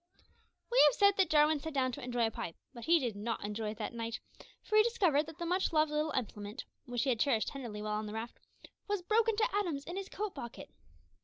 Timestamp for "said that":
0.95-1.29